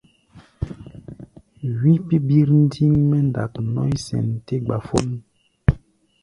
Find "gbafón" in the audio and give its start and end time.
4.65-5.09